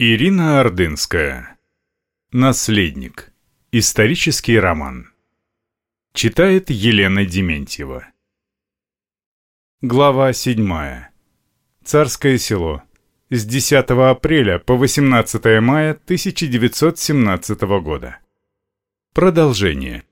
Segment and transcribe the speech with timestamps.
[0.00, 1.56] Ирина Ордынская.
[2.32, 3.32] Наследник.
[3.70, 5.12] Исторический роман.
[6.12, 8.08] Читает Елена Дементьева.
[9.82, 11.04] Глава 7.
[11.84, 12.82] Царское село.
[13.30, 18.18] С 10 апреля по 18 мая 1917 года.
[19.12, 20.02] Продолжение.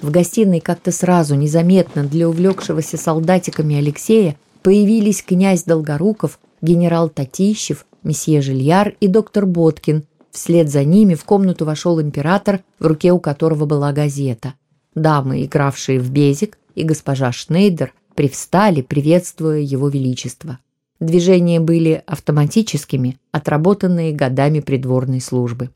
[0.00, 8.40] В гостиной как-то сразу, незаметно для увлекшегося солдатиками Алексея, появились князь Долгоруков, генерал Татищев, месье
[8.40, 10.04] Жильяр и доктор Боткин.
[10.30, 14.54] Вслед за ними в комнату вошел император, в руке у которого была газета.
[14.94, 20.58] Дамы, игравшие в безик, и госпожа Шнейдер привстали, приветствуя его величество.
[21.00, 25.70] Движения были автоматическими, отработанные годами придворной службы.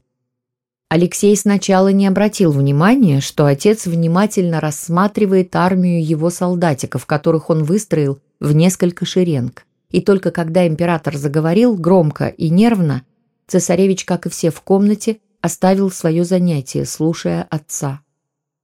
[0.94, 8.20] Алексей сначала не обратил внимания, что отец внимательно рассматривает армию его солдатиков, которых он выстроил
[8.38, 9.66] в несколько шеренг.
[9.90, 13.02] И только когда император заговорил громко и нервно,
[13.48, 18.00] цесаревич, как и все в комнате, оставил свое занятие, слушая отца.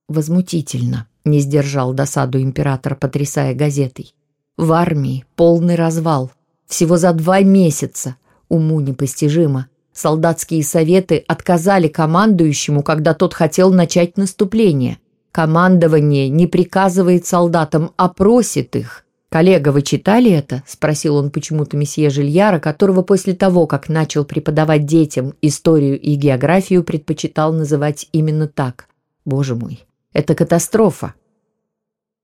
[0.09, 4.15] Возмутительно, не сдержал досаду император, потрясая газетой.
[4.57, 6.31] В армии полный развал.
[6.69, 8.15] Всего за два месяца.
[8.49, 9.67] Уму непостижимо.
[10.01, 14.97] Солдатские советы отказали командующему, когда тот хотел начать наступление.
[15.31, 19.05] Командование не приказывает солдатам, а просит их.
[19.29, 24.87] «Коллега, вы читали это?»– спросил он почему-то месье Жильяра, которого после того, как начал преподавать
[24.87, 28.89] детям историю и географию, предпочитал называть именно так.
[29.27, 31.13] «Боже мой, это катастрофа!»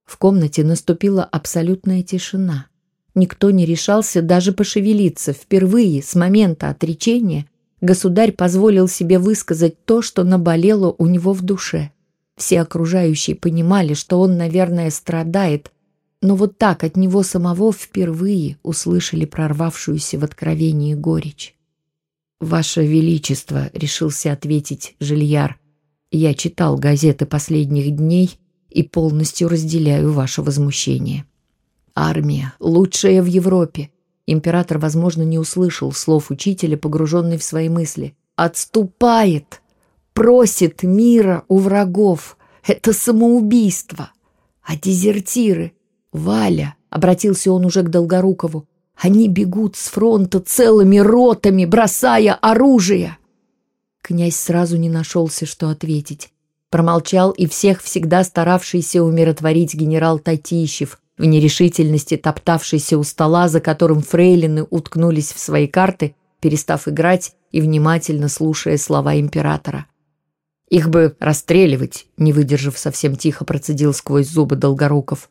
[0.07, 2.69] В комнате наступила абсолютная тишина.
[3.15, 5.35] Никто не решался даже пошевелиться.
[5.35, 7.45] Впервые с момента отречения
[7.81, 11.91] государь позволил себе высказать то, что наболело у него в душе.
[12.37, 15.73] Все окружающие понимали, что он, наверное, страдает,
[16.21, 21.55] но вот так от него самого впервые услышали прорвавшуюся в откровении горечь.
[22.41, 25.59] «Ваше Величество»,— решился ответить Жильяр,—
[26.11, 31.25] «я читал газеты последних дней и полностью разделяю ваше возмущение.
[31.95, 33.91] Армия лучшая в Европе».
[34.27, 38.17] Император, возможно, не услышал слов учителя, погруженный в свои мысли.
[38.35, 39.63] «Отступает!
[40.13, 42.37] Просит мира у врагов!
[42.67, 44.11] Это самоубийство!
[44.63, 45.73] А дезертиры
[46.17, 48.67] «Валя!»— обратился он уже к Долгорукову.
[48.97, 53.19] «Они бегут с фронта целыми ротами, бросая оружие!»
[54.01, 56.31] Князь сразу не нашелся, что ответить.
[56.71, 64.03] Промолчал и всех всегда старавшийся умиротворить генерал Татищев, в нерешительности топтавшийся у стола, за которым
[64.03, 69.87] фрейлины уткнулись в свои карты, перестав играть и внимательно слушая слова императора.
[70.69, 75.31] «Их бы расстреливать»,— не выдержав совсем тихо, процедил сквозь зубы Долгоруков.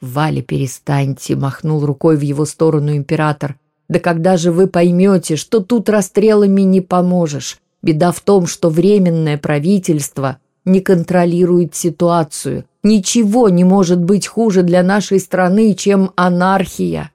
[0.00, 3.58] «Валя, перестаньте!»— махнул рукой в его сторону император.
[3.88, 7.58] «Да когда же вы поймете, что тут расстрелами не поможешь?
[7.82, 12.64] Беда в том, что временное правительство не контролирует ситуацию.
[12.82, 17.12] Ничего не может быть хуже для нашей страны, чем анархия!»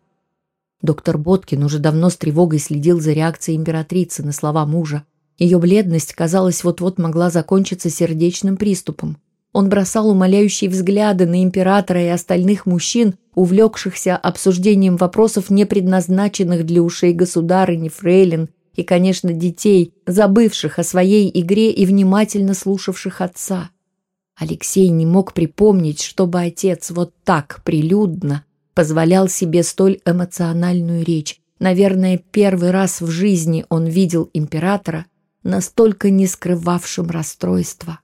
[0.81, 5.03] Доктор Боткин уже давно с тревогой следил за реакцией императрицы на слова мужа.
[5.37, 9.17] Ее бледность, казалось, вот-вот могла закончиться сердечным приступом.
[9.53, 16.81] Он бросал умоляющие взгляды на императора и остальных мужчин, увлекшихся обсуждением вопросов, не предназначенных для
[16.81, 23.69] ушей государыни, фрейлин и, конечно, детей, забывших о своей игре и внимательно слушавших отца.
[24.35, 31.39] Алексей не мог припомнить, чтобы отец вот так прилюдно позволял себе столь эмоциональную речь.
[31.59, 35.05] Наверное, первый раз в жизни он видел императора,
[35.43, 37.99] настолько не скрывавшим расстройства.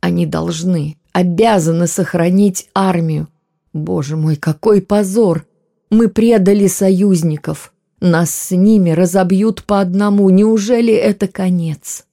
[0.00, 3.28] Они должны, обязаны сохранить армию.
[3.72, 5.46] Боже мой, какой позор!
[5.90, 7.72] Мы предали союзников.
[8.00, 10.30] Нас с ними разобьют по одному.
[10.30, 12.06] Неужели это конец?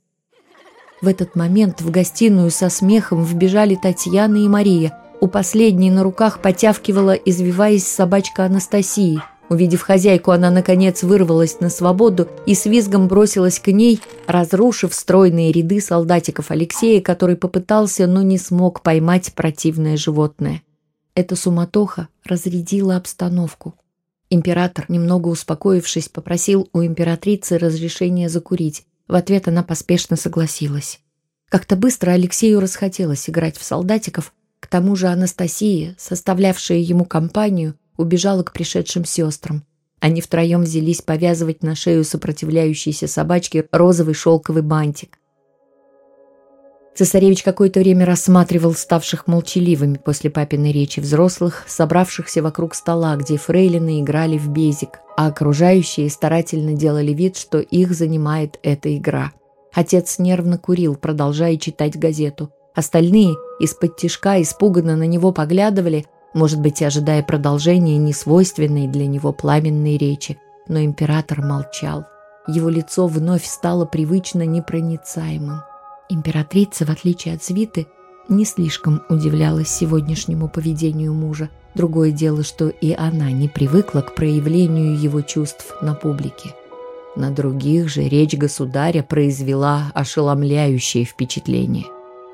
[1.01, 4.97] В этот момент в гостиную со смехом вбежали Татьяна и Мария.
[5.21, 12.27] У последней на руках потявкивала, извиваясь собачка Анастасии– Увидев хозяйку, она, наконец, вырвалась на свободу
[12.45, 18.37] и с визгом бросилась к ней, разрушив стройные ряды солдатиков Алексея, который попытался, но не
[18.37, 20.63] смог поймать противное животное.
[21.15, 23.75] Эта суматоха разрядила обстановку.
[24.29, 28.85] Император, немного успокоившись, попросил у императрицы разрешения закурить.
[29.07, 30.99] В ответ она поспешно согласилась.
[31.49, 38.43] Как-то быстро Алексею расхотелось играть в солдатиков, к тому же Анастасия, составлявшая ему компанию, убежала
[38.43, 39.63] к пришедшим сестрам.
[39.99, 45.17] Они втроем взялись повязывать на шею сопротивляющейся собачке розовый шелковый бантик.
[46.97, 54.01] Цесаревич какое-то время рассматривал ставших молчаливыми после папиной речи взрослых, собравшихся вокруг стола, где фрейлины
[54.01, 59.31] играли в безик, а окружающие старательно делали вид, что их занимает эта игра.
[59.75, 62.49] Отец нервно курил, продолжая читать газету.
[62.73, 69.97] Остальные из-под тишка испуганно на него поглядывали, может быть, ожидая продолжения несвойственной для него пламенной
[69.97, 70.39] речи.
[70.67, 72.05] Но император молчал.
[72.47, 75.61] Его лицо вновь стало привычно непроницаемым.
[76.09, 77.87] Императрица, в отличие от свиты,
[78.29, 81.49] не слишком удивлялась сегодняшнему поведению мужа.
[81.75, 86.55] Другое дело, что и она не привыкла к проявлению его чувств на публике.
[87.15, 91.85] На других же речь государя произвела ошеломляющее впечатление.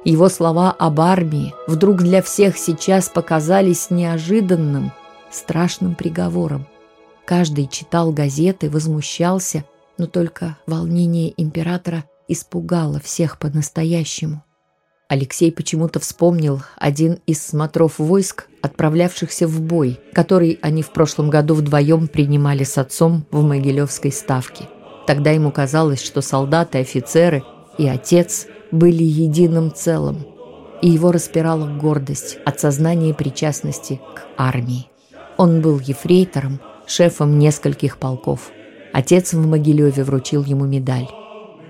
[0.03, 4.91] Его слова об армии вдруг для всех сейчас показались неожиданным,
[5.31, 6.67] страшным приговором.
[7.25, 9.63] Каждый читал газеты, возмущался,
[9.97, 14.43] но только волнение императора испугала всех по-настоящему.
[15.07, 21.53] Алексей почему-то вспомнил один из смотров войск, отправлявшихся в бой, который они в прошлом году
[21.53, 24.67] вдвоем принимали с отцом в Могилевской ставке.
[25.05, 27.43] Тогда ему казалось, что солдаты, офицеры
[27.77, 30.25] и отец были единым целым,
[30.81, 34.87] и его распирала гордость от сознания причастности к армии.
[35.37, 38.51] Он был ефрейтором, шефом нескольких полков.
[38.93, 41.07] Отец в Могилеве вручил ему медаль.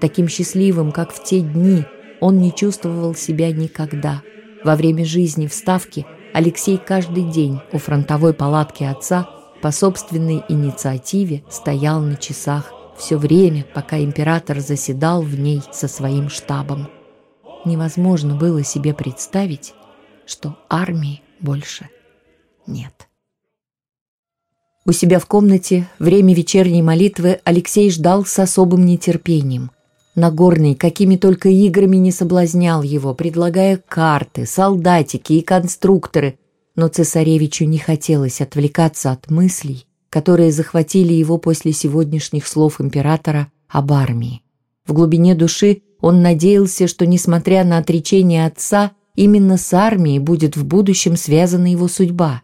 [0.03, 1.85] Таким счастливым, как в те дни,
[2.19, 4.21] он не чувствовал себя никогда.
[4.61, 9.29] Во время жизни в Ставке Алексей каждый день у фронтовой палатки отца
[9.61, 16.27] по собственной инициативе стоял на часах все время, пока император заседал в ней со своим
[16.27, 16.89] штабом.
[17.63, 19.73] Невозможно было себе представить,
[20.25, 21.87] что армии больше
[22.67, 23.07] нет.
[24.85, 29.71] У себя в комнате время вечерней молитвы Алексей ждал с особым нетерпением–
[30.15, 36.37] Нагорный какими только играми не соблазнял его, предлагая карты, солдатики и конструкторы,
[36.75, 43.91] но цесаревичу не хотелось отвлекаться от мыслей, которые захватили его после сегодняшних слов императора об
[43.91, 44.43] армии.
[44.85, 50.63] В глубине души он надеялся, что, несмотря на отречение отца, именно с армией будет в
[50.63, 52.43] будущем связана его судьба.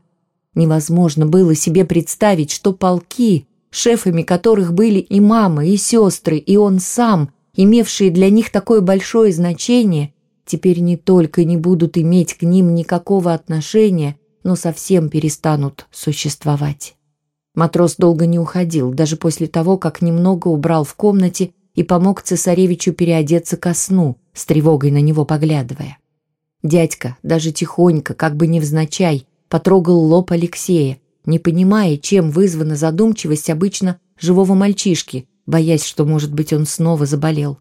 [0.56, 6.80] Невозможно было себе представить, что полки, шефами которых были и мама, и сестры, и он
[6.80, 7.30] сам–
[7.62, 10.14] имевшие для них такое большое значение,
[10.46, 16.96] теперь не только не будут иметь к ним никакого отношения, но совсем перестанут существовать.
[17.56, 22.94] Матрос долго не уходил, даже после того, как немного убрал в комнате и помог цесаревичу
[22.94, 25.98] переодеться ко сну, с тревогой на него поглядывая.
[26.64, 34.00] Дядька, даже тихонько, как бы невзначай, потрогал лоб Алексея, не понимая, чем вызвана задумчивость обычно
[34.18, 37.58] живого мальчишки, боясь, что, может быть, он снова заболел.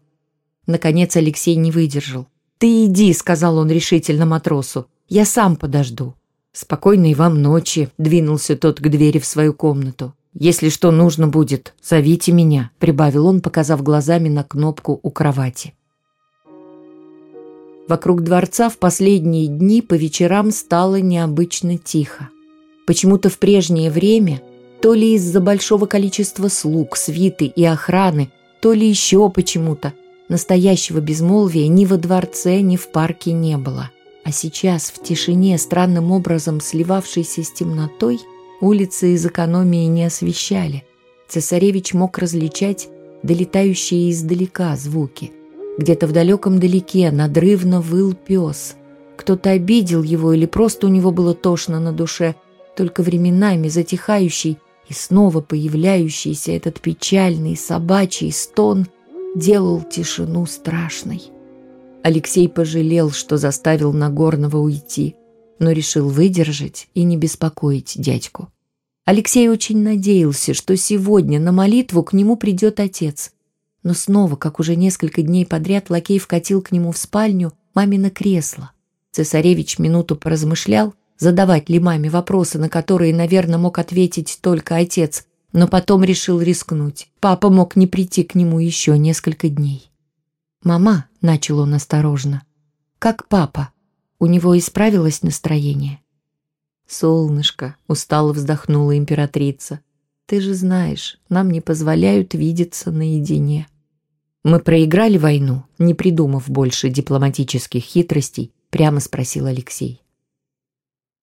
[0.67, 2.27] Наконец Алексей не выдержал.
[2.59, 4.85] «Ты иди»,— сказал он решительно матросу.
[5.07, 6.13] «Я сам подожду».
[6.51, 10.13] «Спокойной вам ночи»,— двинулся тот к двери в свою комнату.
[10.33, 15.73] «Если что нужно будет, зовите меня»,— прибавил он, показав глазами на кнопку у кровати.
[17.87, 22.29] Вокруг дворца в последние дни по вечерам стало необычно тихо.
[22.85, 24.43] Почему-то в прежнее время
[24.81, 28.31] то ли из-за большого количества слуг, свиты и охраны,
[28.61, 29.93] то ли еще почему-то.
[30.29, 33.89] Настоящего безмолвия ни во дворце, ни в парке не было.
[34.23, 38.19] А сейчас, в тишине, странным образом сливавшейся с темнотой,
[38.61, 40.83] улицы из экономии не освещали.
[41.27, 42.89] Цесаревич мог различать
[43.23, 45.31] долетающие издалека звуки.
[45.77, 48.75] Где-то в далеком далеке надрывно выл пес.
[49.17, 52.35] Кто-то обидел его или просто у него было тошно на душе,
[52.75, 54.57] только временами затихающий
[54.89, 58.87] и снова появляющийся этот печальный собачий стон
[59.35, 61.21] делал тишину страшной.
[62.01, 65.15] Алексей пожалел, что заставил Нагорного уйти,
[65.59, 68.49] но решил выдержать и не беспокоить дядьку.
[69.05, 73.31] Алексей очень надеялся, что сегодня на молитву к нему придет отец.
[73.83, 78.71] Но снова, как уже несколько дней подряд, лакей вкатил к нему в спальню мамино кресло.
[79.11, 85.67] Цесаревич минуту поразмышлял задавать ли маме вопросы, на которые, наверное, мог ответить только отец, но
[85.67, 87.09] потом решил рискнуть.
[87.19, 89.91] Папа мог не прийти к нему еще несколько дней.
[90.63, 92.43] «Мама»,— начал он осторожно,—
[92.99, 93.69] «как папа?
[94.19, 95.99] У него исправилось настроение?»
[96.87, 99.81] «Солнышко»,— устало вздохнула императрица,—
[100.25, 103.67] «ты же знаешь, нам не позволяют видеться наедине».
[104.43, 110.01] «Мы проиграли войну, не придумав больше дипломатических хитростей?»— прямо спросил Алексей.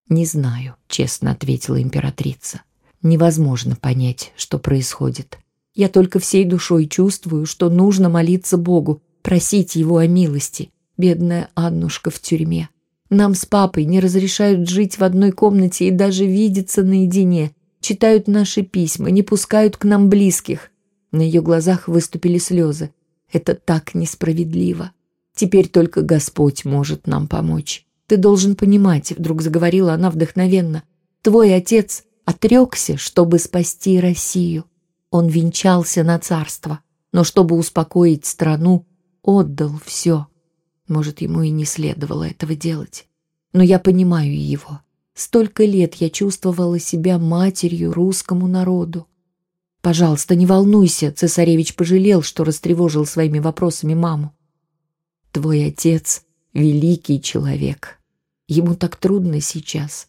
[0.09, 2.63] «Не знаю»,— честно ответила императрица.
[3.03, 5.39] «Невозможно понять, что происходит.
[5.75, 10.71] Я только всей душой чувствую, что нужно молиться Богу, просить Его о милости.
[10.97, 12.71] Бедная Аннушка в тюрьме.
[13.11, 17.53] Нам с папой не разрешают жить в одной комнате и даже видеться наедине.
[17.81, 20.71] Читают наши письма, не пускают к нам близких.
[21.13, 22.91] На ее глазах выступили слезы.
[23.31, 24.93] Это так несправедливо.
[25.35, 27.86] Теперь только Господь может нам помочь.
[28.07, 30.85] Ты должен понимать, вдруг заговорила она вдохновенно.
[31.23, 34.65] Твой отец отрекся, чтобы спасти Россию.
[35.11, 36.81] Он венчался на царство,
[37.13, 38.87] но чтобы успокоить страну,
[39.23, 40.27] отдал все.
[40.89, 43.07] Может, ему и не следовало этого делать.
[43.53, 44.81] Но я понимаю его.
[45.15, 49.09] Столько лет я чувствовала себя матерью русскому народу.
[49.81, 54.35] Пожалуйста, не волнуйся, цесаревич пожалел, что растревожил своими вопросами маму.
[55.33, 56.23] Твой отец—
[56.57, 57.99] великий человек.
[58.49, 60.09] Ему так трудно сейчас.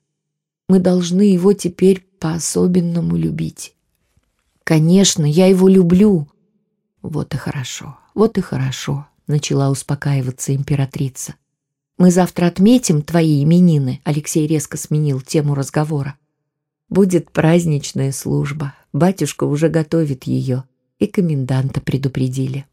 [0.69, 3.75] Мы должны его теперь по-особенному любить.
[4.63, 6.27] Конечно, я его люблю.
[7.01, 11.35] Вот и хорошо, вот и хорошо начала успокаиваться императрица.
[11.97, 16.15] «Мы завтра отметим твои именины»,— Алексей резко сменил тему разговора.
[16.89, 18.73] «Будет праздничная служба.
[18.93, 20.63] Батюшка уже готовит ее,
[20.99, 22.65] и коменданта предупредили.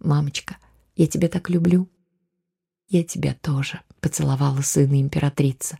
[0.00, 0.56] Мамочка,
[0.96, 1.88] я тебя так люблю».
[2.88, 5.78] «Я тебя тоже»,— поцеловала сына императрица.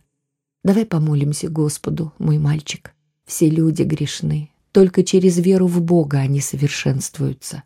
[0.63, 2.93] «Давай помолимся Господу, мой мальчик.
[3.25, 7.63] Все люди грешны, только через веру в Бога они совершенствуются.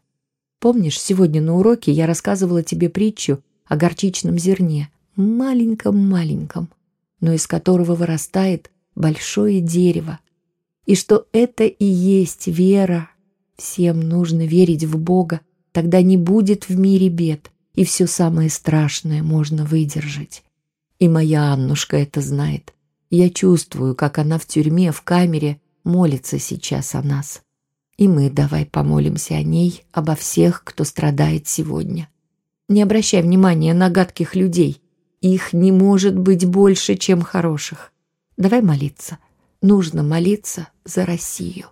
[0.59, 6.69] Помнишь, сегодня на уроке я рассказывала тебе притчу о горчичном зерне, маленьком-маленьком,
[7.19, 10.19] но из которого вырастает большое дерево,
[10.85, 13.09] и что это и есть вера.
[13.55, 19.23] Всем нужно верить в Бога, тогда не будет в мире бед, и все самое страшное
[19.23, 20.43] можно выдержать.
[20.99, 22.73] И моя Аннушка это знает.
[23.09, 27.41] Я чувствую, как она в тюрьме, в камере, молится сейчас о нас.
[27.97, 32.09] И мы давай помолимся о ней, обо всех, кто страдает сегодня.
[32.69, 34.81] Не обращай внимания на гадких людей.
[35.19, 37.91] Их не может быть больше, чем хороших.
[38.37, 39.17] Давай молиться.
[39.61, 41.67] Нужно молиться за Россию.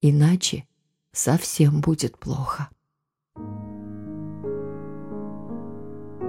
[0.00, 0.64] Иначе
[1.12, 2.68] совсем будет плохо.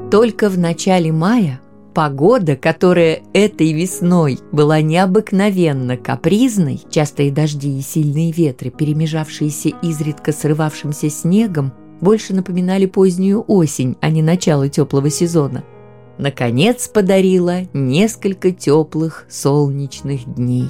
[0.10, 1.60] Только в начале мая
[1.94, 11.10] Погода, которая этой весной была необыкновенно капризной, частые дожди и сильные ветры, перемежавшиеся изредка срывавшимся
[11.10, 15.64] снегом, больше напоминали позднюю осень, а не начало теплого сезона.
[16.20, 20.70] Наконец подарила несколько теплых солнечных дней.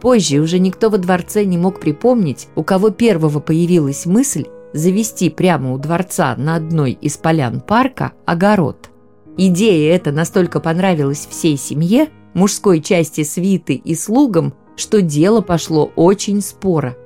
[0.00, 5.72] Позже уже никто во дворце не мог припомнить, у кого первого появилась мысль завести прямо
[5.72, 8.90] у дворца на одной из полян парка огород–
[9.40, 16.42] Идея эта настолько понравилась всей семье, мужской части свиты и слугам, что дело пошло очень
[16.42, 16.96] споро.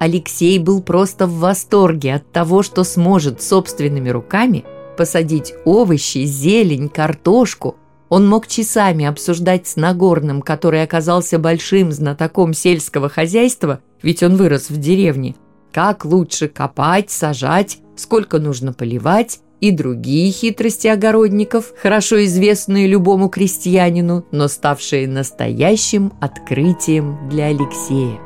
[0.00, 4.64] Алексей был просто в восторге от того, что сможет собственными руками
[4.96, 7.76] посадить овощи, зелень, картошку.
[8.08, 14.68] Он мог часами обсуждать с Нагорным, который оказался большим знатоком сельского хозяйства, ведь он вырос
[14.68, 15.36] в деревне,
[15.78, 24.26] как лучше копать, сажать, сколько нужно поливать, и другие хитрости огородников, хорошо известные любому крестьянину,
[24.32, 28.18] но ставшие настоящим открытием для Алексея.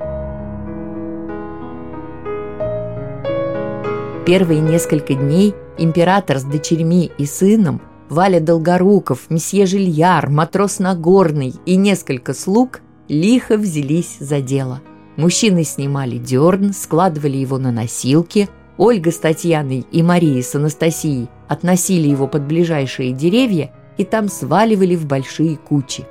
[4.25, 11.77] Первые несколько дней император с дочерьми и сыном, Валя Долгоруков, месье Жильяр, матрос Нагорный и
[11.77, 14.81] несколько слуг лихо взялись за дело.
[15.17, 22.09] Мужчины снимали дерн, складывали его на носилки– Ольга с Татьяной и Мария с Анастасией относили
[22.09, 26.07] его под ближайшие деревья и там сваливали в большие кучи.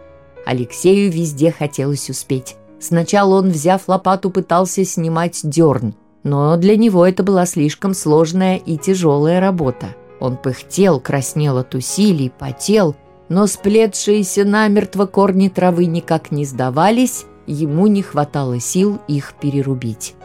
[0.45, 2.55] Алексею везде хотелось успеть.
[2.79, 8.77] Сначала он, взяв лопату, пытался снимать дерн, но для него это была слишком сложная и
[8.77, 9.87] тяжелая работа.
[10.19, 12.95] Он пыхтел, краснел от усилий, потел,
[13.29, 20.15] но сплетшиеся намертво корни травы никак не сдавались, ему не хватало сил их перерубить.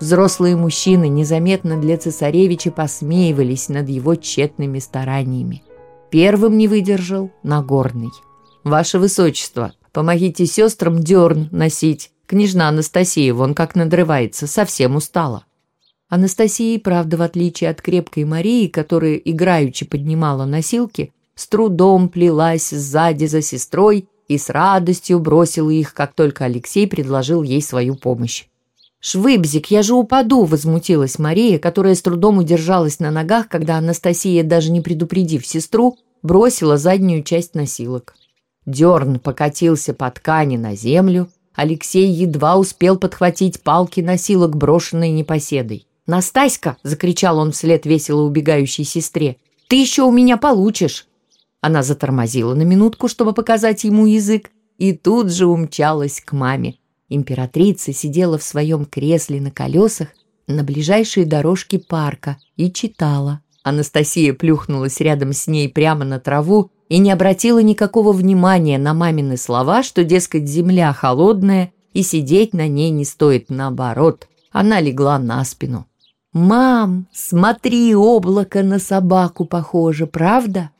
[0.00, 5.62] Взрослые мужчины незаметно для цесаревича посмеивались над его тщетными стараниями.
[6.10, 8.10] Первым не выдержал Нагорный.
[8.64, 12.12] «Ваше Высочество, помогите сестрам дерн носить.
[12.26, 15.44] Княжна Анастасия вон как надрывается, совсем устала».
[16.08, 23.26] Анастасия, правда, в отличие от крепкой Марии, которая играючи поднимала носилки, с трудом плелась сзади
[23.26, 28.44] за сестрой и с радостью бросила их, как только Алексей предложил ей свою помощь.
[29.00, 34.70] «Швыбзик, я же упаду!»– возмутилась Мария, которая с трудом удержалась на ногах, когда Анастасия, даже
[34.70, 38.14] не предупредив сестру, бросила заднюю часть носилок.
[38.66, 41.28] Дерн покатился по ткани на землю.
[41.56, 45.88] Алексей едва успел подхватить палки носилок, брошенные непоседой.
[46.06, 49.38] «Настаська!»– закричал он вслед весело убегающей сестре.
[49.70, 51.06] Ты еще у меня получишь!»
[51.60, 56.76] Она затормозила на минутку, чтобы показать ему язык, и тут же умчалась к маме.
[57.08, 60.08] Императрица сидела в своем кресле на колесах
[60.46, 63.40] на ближайшей дорожке парка и читала.
[63.62, 69.36] Анастасия плюхнулась рядом с ней прямо на траву и не обратила никакого внимания на мамины
[69.36, 74.28] слова, что, дескать, земля холодная и сидеть на ней не стоит, наоборот.
[74.50, 75.86] Она легла на спину.
[76.32, 80.70] «Мам, смотри, облако на собаку похоже, правда?»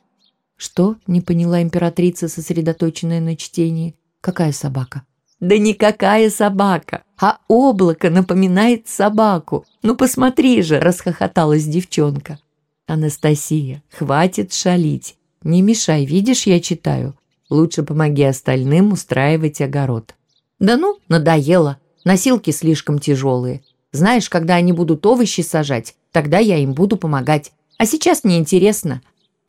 [0.61, 3.95] «Что?»— не поняла императрица, сосредоточенная на чтении.
[4.21, 5.01] «Какая собака?»
[5.39, 9.65] «Да никакая собака, а облако напоминает собаку.
[9.81, 12.37] Ну посмотри же!»— расхохоталась девчонка.
[12.85, 15.15] «Анастасия, хватит шалить.
[15.41, 17.15] Не мешай, видишь, я читаю.
[17.49, 20.13] Лучше помоги остальным устраивать огород».
[20.59, 21.79] «Да ну, надоело.
[22.05, 23.63] Носилки слишком тяжелые.
[23.93, 27.51] Знаешь, когда они будут овощи сажать, тогда я им буду помогать.
[27.79, 29.01] А сейчас неинтересно.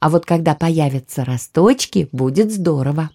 [0.03, 3.11] А вот когда появятся росточки, будет здорово».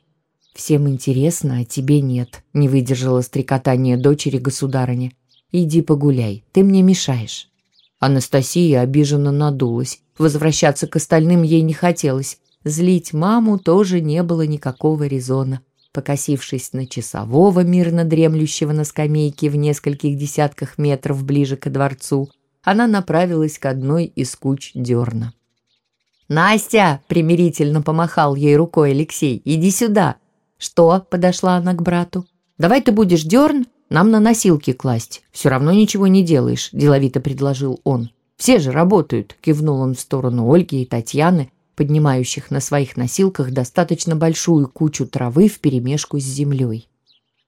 [0.55, 5.13] «Всем интересно, а тебе нет»,— не выдержала стрекотание дочери государыни.
[5.51, 7.49] «Иди погуляй, ты мне мешаешь».
[7.99, 9.99] Анастасия обиженно надулась.
[10.17, 12.37] Возвращаться к остальным ей не хотелось.
[12.63, 15.59] Злить маму тоже не было никакого резона.
[15.91, 22.29] Покосившись на часового, мирно дремлющего на скамейке в нескольких десятках метров ближе к дворцу,
[22.63, 25.33] она направилась к одной из куч дерна.
[26.29, 29.41] «Настя!»— примирительно помахал ей рукой Алексей.
[29.45, 30.17] «Иди сюда!»
[30.57, 32.25] «Что?»– подошла она к брату.
[32.57, 35.23] «Давай ты будешь дерн, нам на носилки класть.
[35.31, 38.09] Все равно ничего не делаешь»,– деловито предложил он.
[38.35, 44.15] «Все же работают»,– кивнул он в сторону Ольги и Татьяны, поднимающих на своих носилках достаточно
[44.15, 46.89] большую кучу травы вперемешку с землей.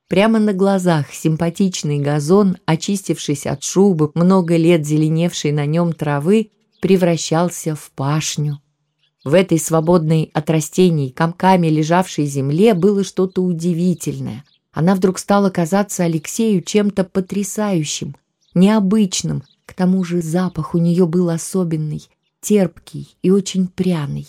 [0.08, 7.76] Прямо на глазах симпатичный газон, очистившись от шубы, много лет зеленевшей на нем травы, превращался
[7.76, 8.60] в пашню.
[9.30, 14.44] В этой свободной от растений комками лежавшей земле было что-то удивительное.
[14.72, 18.16] Она вдруг стала казаться Алексею чем-то потрясающим,
[18.56, 19.44] необычным.
[19.68, 22.10] К тому же запах у нее был особенный,
[22.42, 24.28] терпкий и очень пряный.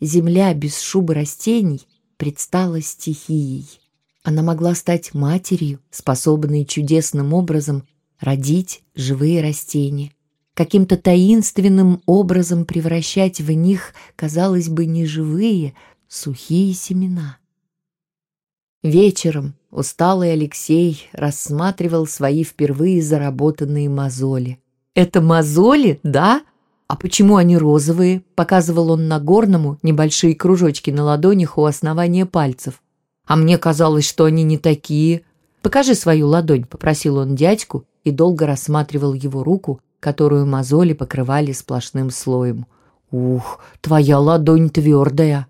[0.00, 1.82] Земля без шубы растений
[2.16, 3.78] предстала стихией.
[4.22, 7.86] Она могла стать матерью, способной чудесным образом
[8.20, 10.12] родить живые растения
[10.54, 15.74] каким-то таинственным образом превращать в них, казалось бы, неживые,
[16.08, 17.38] сухие семена.
[18.82, 24.60] Вечером усталый Алексей рассматривал свои впервые заработанные мозоли.
[24.94, 26.42] «Это мозоли, да?
[26.86, 32.82] А почему они розовые?» Показывал он на горному небольшие кружочки на ладонях у основания пальцев.
[33.26, 35.22] «А мне казалось, что они не такие».
[35.62, 42.10] «Покажи свою ладонь»,— попросил он дядьку и долго рассматривал его руку, которую мозоли покрывали сплошным
[42.10, 42.66] слоем.
[43.10, 45.46] «Ух, твоя ладонь твердая!»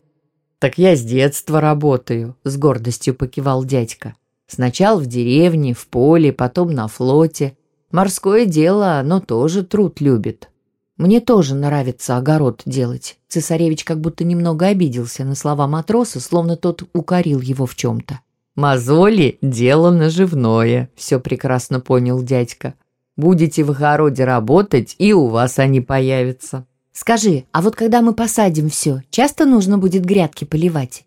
[0.60, 4.14] «Так я с детства работаю»,— с гордостью покивал дядька.
[4.46, 7.56] «Сначала в деревне, в поле, потом на флоте.
[7.90, 10.50] Морское дело, оно тоже труд любит».
[10.98, 13.18] «Мне тоже нравится огород делать».
[13.26, 18.20] Цесаревич как будто немного обиделся на слова матроса, словно тот укорил его в чем-то.
[18.54, 22.74] «Мозоли– дело наживное»,– все прекрасно понял дядька.
[23.16, 26.66] Будете в огороде работать, и у вас они появятся.
[26.92, 31.04] Скажи, а вот когда мы посадим все, часто нужно будет грядки поливать?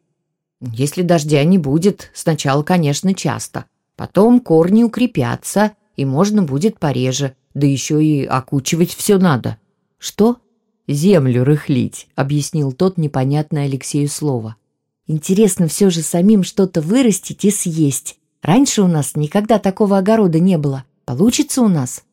[0.59, 3.65] Если дождя не будет, сначала, конечно, часто.
[3.95, 7.35] Потом корни укрепятся, и можно будет пореже.
[7.53, 9.57] Да еще и окучивать все надо.
[9.97, 10.37] Что?
[10.87, 14.55] Землю рыхлить, объяснил тот непонятное Алексею слово.
[15.07, 18.17] Интересно все же самим что-то вырастить и съесть.
[18.41, 20.85] Раньше у нас никогда такого огорода не было.
[21.07, 22.03] Получится у нас?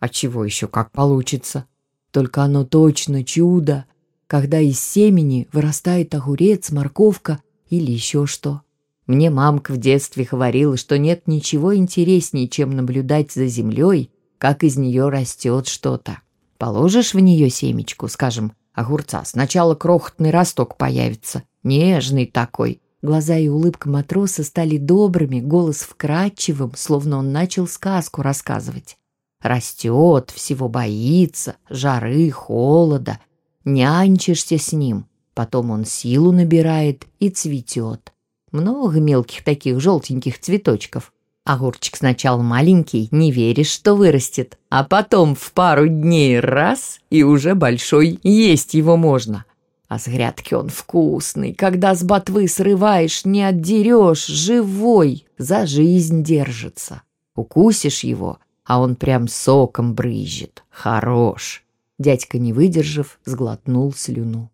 [0.00, 1.66] А чего еще как получится?
[2.10, 3.84] Только оно точно чудо,
[4.26, 8.62] когда из семени вырастает огурец, морковка или еще что.
[9.06, 14.78] Мне мамка в детстве говорила, что нет ничего интереснее, чем наблюдать за землей, как из
[14.78, 16.22] нее растет что-то.
[16.56, 22.80] Положишь в нее семечку, скажем, огурца, сначала крохотный росток появится, нежный такой.
[23.00, 28.96] Глаза и улыбка матроса стали добрыми, голос вкрадчивым, словно он начал сказку рассказывать.
[29.40, 33.20] Растет, всего боится, жары, холода.
[33.64, 38.12] Нянчишься с ним, потом он силу набирает и цветет.
[38.50, 41.12] Много мелких таких желтеньких цветочков.
[41.44, 47.54] Огурчик сначала маленький, не веришь, что вырастет, а потом в пару дней раз, и уже
[47.54, 49.44] большой, есть его можно.
[49.88, 57.02] А с грядки он вкусный, когда с ботвы срываешь, не отдерешь, живой, за жизнь держится.
[57.34, 60.62] Укусишь его, а он прям соком брызжет.
[60.68, 61.64] Хорош.
[61.98, 64.50] Дядька, не выдержав, сглотнул слюну.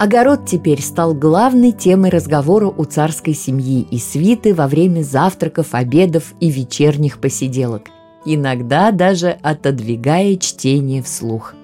[0.00, 6.32] Огород теперь стал главной темой разговора у царской семьи и свиты во время завтраков, обедов
[6.40, 7.90] и вечерних посиделок,
[8.24, 11.54] иногда даже отодвигая чтение вслух.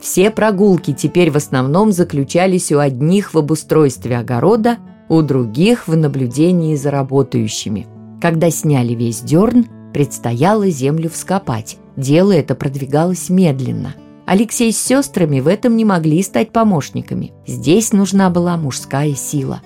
[0.00, 6.74] Все прогулки теперь в основном заключались у одних в обустройстве огорода, у других в наблюдении
[6.74, 7.86] за работающими.
[8.20, 11.78] Когда сняли весь дерн, предстояло землю вскопать.
[11.96, 13.94] Дело это продвигалось медленно.
[14.24, 17.32] Алексей с сестрами в этом не могли стать помощниками.
[17.46, 19.60] Здесь нужна была мужская сила.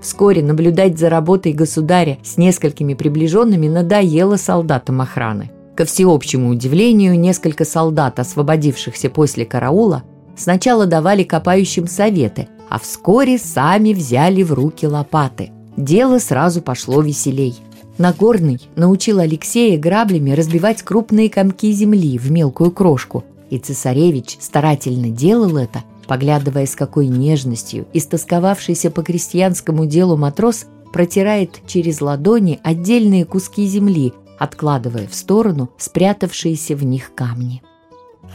[0.00, 5.50] Вскоре наблюдать за работой государя с несколькими приближенными надоело солдатам охраны.
[5.78, 10.02] Ко всеобщему удивлению, несколько солдат, освободившихся после караула,
[10.36, 15.52] сначала давали копающим советы, а вскоре сами взяли в руки лопаты.
[15.76, 17.54] Дело сразу пошло веселей.
[17.96, 25.58] Нагорный научил Алексея граблями разбивать крупные комки земли в мелкую крошку, и цесаревич старательно делал
[25.58, 33.64] это, поглядывая с какой нежностью истосковавшийся по крестьянскому делу матрос протирает через ладони отдельные куски
[33.64, 37.62] земли, откладывая в сторону спрятавшиеся в них камни.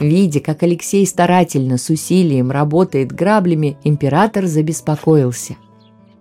[0.00, 5.56] Видя, как Алексей старательно с усилием работает граблями, император забеспокоился.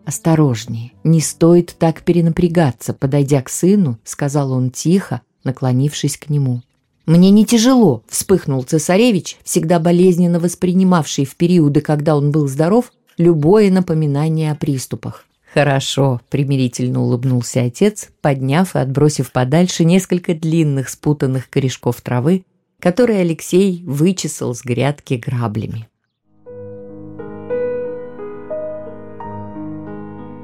[0.05, 6.61] «Осторожнее, не стоит так перенапрягаться», подойдя к сыну, сказал он тихо, наклонившись к нему.
[7.05, 13.71] «Мне не тяжело»,— вспыхнул цесаревич, всегда болезненно воспринимавший в периоды, когда он был здоров, любое
[13.71, 15.25] напоминание о приступах.
[15.53, 22.45] «Хорошо»,— примирительно улыбнулся отец, подняв и отбросив подальше несколько длинных спутанных корешков травы,
[22.79, 25.87] которые Алексей вычесал с грядки граблями.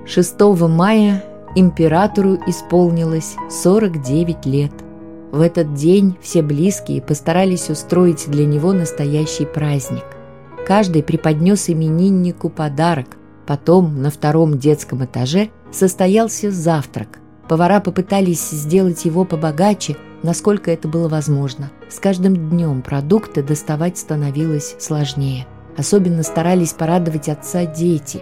[0.05, 1.23] 6 мая
[1.55, 4.71] императору исполнилось 49 лет.
[5.31, 10.05] В этот день все близкие постарались устроить для него настоящий праздник.
[10.67, 13.18] Каждый преподнес имениннику подарок,
[13.49, 17.17] Потом на втором детском этаже состоялся завтрак.
[17.47, 21.71] Повара попытались сделать его побогаче, насколько это было возможно.
[21.89, 25.47] С каждым днем продукты доставать становилось сложнее.
[25.75, 28.21] Особенно старались порадовать отца дети.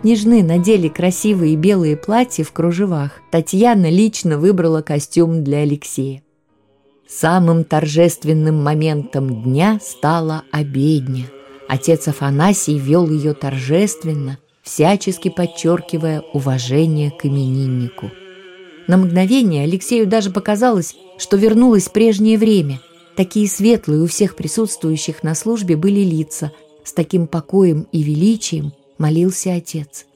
[0.00, 3.14] Княжны надели красивые белые платья в кружевах.
[3.32, 6.22] Татьяна лично выбрала костюм для Алексея.
[7.08, 11.24] Самым торжественным моментом дня стала обедня.
[11.68, 18.10] Отец Афанасий вел ее торжественно– всячески подчеркивая уважение к имениннику.
[18.86, 22.80] На мгновение Алексею даже показалось, что вернулось прежнее время.
[23.16, 26.52] Такие светлые у всех присутствующих на службе были лица.
[26.82, 30.06] С таким покоем и величием молился отец.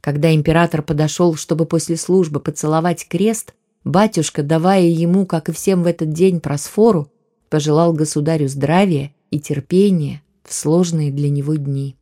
[0.00, 5.86] Когда император подошел, чтобы после службы поцеловать крест, батюшка, давая ему, как и всем в
[5.86, 7.10] этот день, просфору,
[7.50, 11.97] пожелал государю здравия и терпения в сложные для него дни.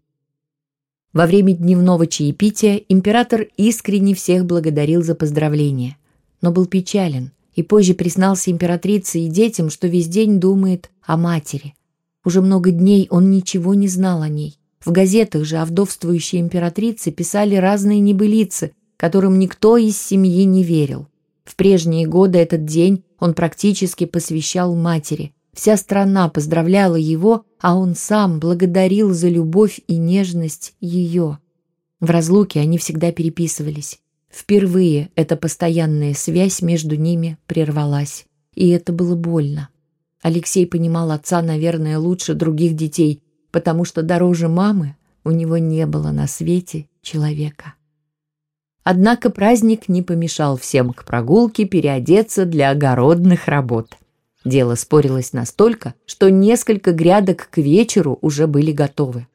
[1.16, 5.96] Во время дневного чаепития император искренне всех благодарил за поздравления,
[6.42, 11.74] но был печален и позже признался императрице и детям, что весь день думает о матери.
[12.22, 14.58] Уже много дней он ничего не знал о ней.
[14.84, 21.08] В газетах же о вдовствующей императрице писали разные небылицы, которым никто из семьи не верил.
[21.46, 27.94] В прежние годы этот день он практически посвящал матери, Вся страна поздравляла его, а он
[27.94, 31.38] сам благодарил за любовь и нежность ее.
[31.98, 33.98] В разлуке они всегда переписывались.
[34.28, 38.26] Впервые эта постоянная связь между ними прервалась.
[38.54, 39.70] И это было больно.
[40.20, 46.10] Алексей понимал отца, наверное, лучше других детей, потому что дороже мамы у него не было
[46.10, 47.72] на свете человека.
[48.84, 53.96] Однако праздник не помешал всем к прогулке переодеться для огородных работ.
[54.46, 59.26] Дело спорилось настолько, что несколько грядок к вечеру уже были готовы.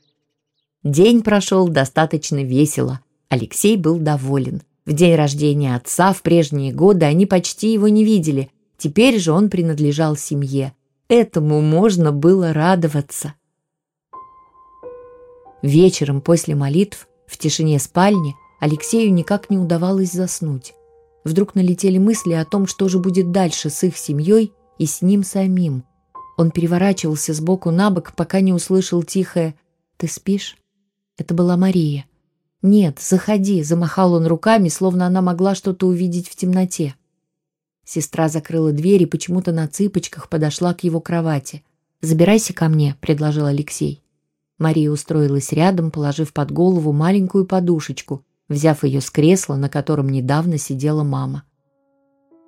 [0.86, 3.02] День прошел достаточно весело.
[3.28, 4.62] Алексей был доволен.
[4.86, 8.52] В день рождения отца в прежние годы они почти его не видели.
[8.78, 10.74] Теперь же он принадлежал семье.
[11.10, 13.34] Этому можно было радоваться.
[15.62, 20.74] Вечером после молитв в тишине спальни Алексею никак не удавалось заснуть.
[21.26, 25.24] Вдруг налетели мысли о том, что же будет дальше с их семьей и с ним
[25.24, 25.84] самим.
[26.38, 29.54] Он переворачивался с боку на бок, пока не услышал тихое
[29.98, 30.58] «Ты спишь?»
[31.17, 32.06] Это была Мария.
[32.63, 36.96] «Нет, заходи»,— замахал он руками, словно она могла что-то увидеть в темноте.
[37.86, 41.63] Сестра закрыла дверь и почему-то на цыпочках подошла к его кровати.
[42.02, 44.02] «Забирайся ко мне»,— предложил Алексей.
[44.58, 50.58] Мария устроилась рядом, положив под голову маленькую подушечку, взяв ее с кресла, на котором недавно
[50.58, 51.44] сидела мама.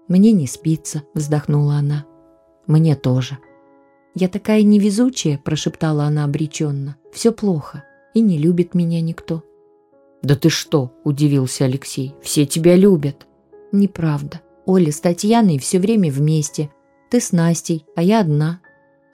[0.08, 2.08] «Мне не спится»,— вздохнула она.
[2.68, 3.38] Мне тоже.
[4.16, 6.98] «Я такая невезучая»,– прошептала она обреченно.
[7.12, 9.44] «Все плохо, и не любит меня никто».
[10.22, 12.14] «Да ты что?»– удивился Алексей.
[12.22, 13.28] «Все тебя любят».
[13.72, 14.42] «Неправда.
[14.66, 16.70] Оля с Татьяной все время вместе.
[17.10, 18.62] Ты с Настей, а я одна.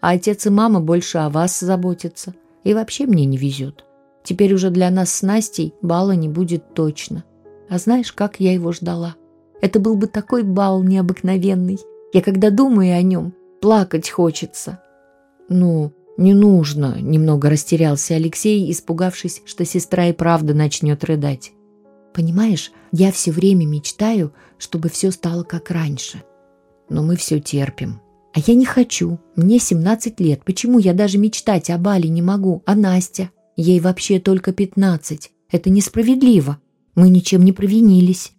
[0.02, 2.36] А отец и мама больше о вас заботятся.
[2.64, 3.86] И вообще мне не везет.
[4.24, 7.24] Теперь уже для нас с Настей бала не будет точно.
[7.70, 9.16] А знаешь, как я его ждала?
[9.62, 11.80] Это был бы такой бал необыкновенный.
[12.14, 14.82] Я когда думаю о нем, плакать хочется.
[15.50, 21.52] Ну, не нужно, немного растерялся Алексей, испугавшись, что сестра и правда начнет рыдать.
[22.14, 26.24] Понимаешь, я все время мечтаю, чтобы все стало как раньше.
[26.90, 28.02] Но мы все терпим.
[28.34, 29.20] А я не хочу.
[29.36, 30.44] Мне 17 лет.
[30.44, 32.64] Почему я даже мечтать о Бале не могу?
[32.66, 33.32] А Настя?
[33.56, 35.32] Ей вообще только 15.
[35.52, 36.60] Это несправедливо.
[36.96, 38.34] Мы ничем не провинились.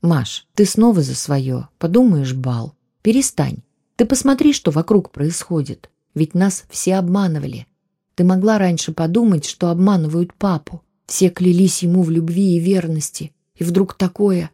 [0.00, 1.68] Маш, ты снова за свое.
[1.78, 2.74] Подумаешь, Бал.
[3.02, 3.58] Перестань.
[4.02, 5.88] Ты посмотри, что вокруг происходит.
[6.12, 7.68] Ведь нас все обманывали.
[8.16, 10.82] Ты могла раньше подумать, что обманывают папу.
[11.06, 13.30] Все клялись ему в любви и верности.
[13.54, 14.50] И вдруг такое...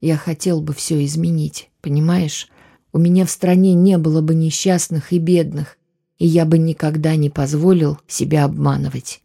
[0.00, 2.48] Я хотел бы все изменить, понимаешь?
[2.90, 5.76] У меня в стране не было бы несчастных и бедных,
[6.16, 9.20] и я бы никогда не позволил себя обманывать.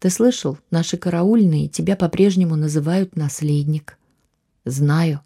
[0.00, 3.96] Ты слышал, наши караульные тебя по-прежнему называют наследник.
[4.66, 5.22] Знаю.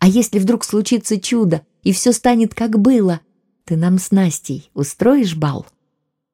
[0.00, 3.20] А если вдруг случится чудо, и все станет как было,
[3.64, 5.66] ты нам с Настей устроишь бал?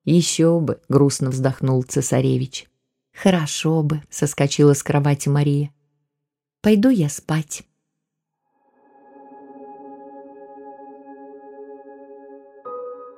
[0.04, 2.66] Еще бы, грустно вздохнул цесаревич.
[3.20, 5.72] «Хорошо бы»,— соскочила с кровати Мария.
[6.62, 7.64] «Пойду я спать».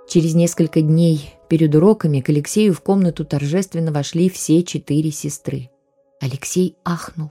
[0.09, 5.71] Через несколько дней перед уроками к Алексею в комнату торжественно вошли все четыре сестры.
[6.19, 7.31] Алексей ахнул.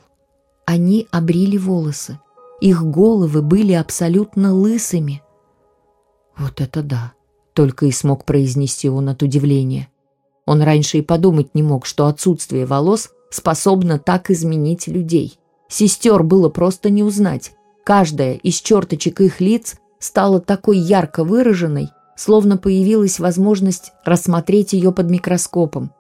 [0.66, 2.20] Они обрили волосы.
[2.62, 5.22] Их головы были абсолютно лысыми.
[6.38, 7.14] «Вот это да!»—
[7.54, 9.90] только и смог произнести он от удивления.
[10.46, 15.40] Он раньше и подумать не мог, что отсутствие волос способно так изменить людей.
[15.70, 17.54] Сестер было просто не узнать.
[17.84, 25.10] Каждая из черточек их лиц стала такой ярко выраженной, словно появилась возможность рассмотреть ее под
[25.10, 25.92] микроскопом.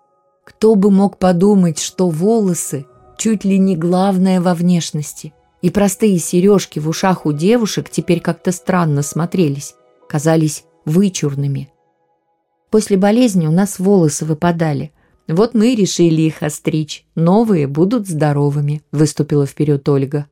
[0.43, 2.85] Кто бы мог подумать, что волосы
[3.17, 5.33] чуть ли не главное во внешности.
[5.61, 9.75] И простые сережки в ушах у девушек теперь как-то странно смотрелись,
[10.07, 11.69] казались вычурными.
[12.69, 14.91] После болезни у нас волосы выпадали.
[15.27, 17.05] Вот мы и решили их остричь.
[17.15, 20.27] Новые будут здоровыми»,— выступила вперед Ольга.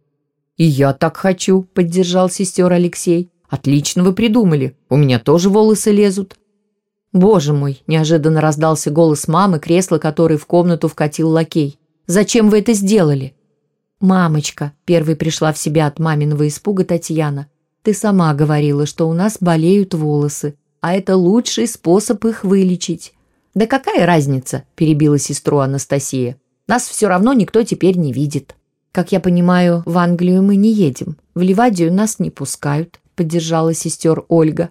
[0.56, 3.30] «И я так хочу»,— поддержал сестер Алексей.
[3.50, 4.76] «Отлично вы придумали.
[4.90, 6.36] У меня тоже волосы лезут».
[7.14, 11.80] «Боже мой!»– неожиданно раздался голос мамы, кресло которой в комнату вкатил лакей.
[12.08, 13.34] «Зачем вы это сделали?»
[14.00, 17.48] «Мамочка!»– первой пришла в себя от маминого испуга Татьяна.
[17.82, 23.14] «Ты сама говорила, что у нас болеют волосы а это лучший способ их вылечить.
[23.54, 26.38] «Да какая разница?»– перебила сестру Анастасия.
[26.68, 28.56] «Нас все равно никто теперь не видит.
[28.92, 31.18] Как я понимаю, в Англию мы не едем.
[31.34, 34.70] В Ливадию нас не пускают»,– поддержала сестер Ольга.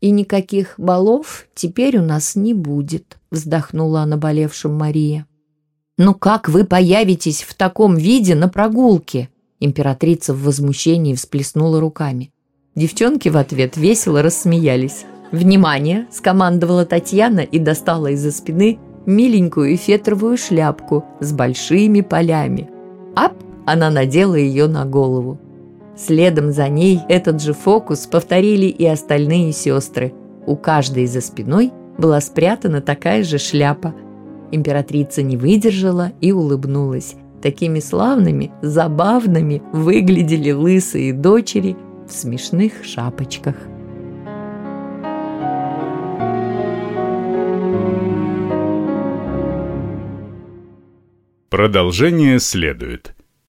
[0.00, 5.26] «И никаких балов теперь у нас не будет»,– вздохнула о наболевшем Мария.
[5.98, 9.28] «Ну как вы появитесь в таком виде на прогулке?»
[9.60, 12.32] Императрица в возмущении всплеснула руками.
[12.74, 15.04] Девчонки в ответ весело рассмеялись.
[15.30, 22.70] «Внимание!»– скомандовала Татьяна и достала из-за спины миленькую фетровую шляпку с большими полями.
[23.14, 23.34] Ап!
[23.64, 25.38] Она надела ее на голову.
[25.96, 30.12] Следом за ней этот же фокус повторили и остальные сестры.
[30.46, 33.94] У каждой за спиной была спрятана такая же шляпа.
[34.52, 37.16] Императрица не выдержала и улыбнулась.
[37.42, 43.56] Такими славными, забавными выглядели лысые дочери– в смешных шапочках.
[51.48, 53.14] Продолжение следует.